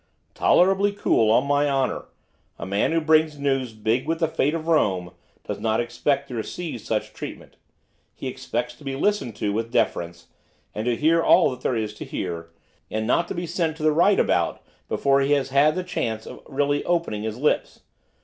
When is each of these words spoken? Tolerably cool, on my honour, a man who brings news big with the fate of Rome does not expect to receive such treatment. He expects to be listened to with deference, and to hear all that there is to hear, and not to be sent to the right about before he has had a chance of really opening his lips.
Tolerably 0.33 0.91
cool, 0.93 1.29
on 1.29 1.45
my 1.45 1.69
honour, 1.69 2.05
a 2.57 2.65
man 2.65 2.91
who 2.91 2.99
brings 2.99 3.37
news 3.37 3.73
big 3.73 4.07
with 4.07 4.17
the 4.19 4.27
fate 4.27 4.55
of 4.55 4.65
Rome 4.67 5.11
does 5.45 5.59
not 5.59 5.79
expect 5.79 6.27
to 6.29 6.33
receive 6.33 6.81
such 6.81 7.13
treatment. 7.13 7.55
He 8.15 8.27
expects 8.27 8.73
to 8.77 8.83
be 8.83 8.95
listened 8.95 9.35
to 9.35 9.53
with 9.53 9.71
deference, 9.71 10.25
and 10.73 10.85
to 10.85 10.95
hear 10.95 11.21
all 11.21 11.51
that 11.51 11.61
there 11.61 11.75
is 11.75 11.93
to 11.93 12.03
hear, 12.05 12.49
and 12.89 13.05
not 13.05 13.27
to 13.27 13.35
be 13.35 13.45
sent 13.45 13.77
to 13.77 13.83
the 13.83 13.91
right 13.91 14.19
about 14.19 14.63
before 14.89 15.21
he 15.21 15.33
has 15.33 15.51
had 15.51 15.77
a 15.77 15.83
chance 15.83 16.25
of 16.25 16.41
really 16.47 16.83
opening 16.85 17.21
his 17.21 17.37
lips. 17.37 17.81